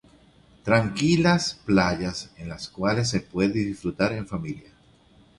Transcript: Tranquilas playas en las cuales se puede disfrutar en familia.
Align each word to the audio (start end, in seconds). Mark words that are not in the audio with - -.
Tranquilas 0.63 1.59
playas 1.63 2.31
en 2.37 2.49
las 2.49 2.69
cuales 2.69 3.07
se 3.07 3.19
puede 3.19 3.59
disfrutar 3.63 4.13
en 4.13 4.25
familia. 4.27 4.71